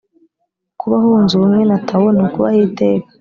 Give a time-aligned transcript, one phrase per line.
[0.79, 3.07] kubaho wunze ubumwe na tao ni ukubaho iteka.